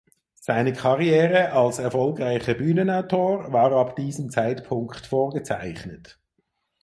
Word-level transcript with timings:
Seine 0.33 0.73
Karriere 0.73 1.51
als 1.53 1.77
erfolgreicher 1.77 2.55
Bühnenautor 2.55 3.53
war 3.53 3.71
ab 3.71 3.95
diesem 3.97 4.31
Zeitpunkt 4.31 5.05
vorgezeichnet. 5.05 6.19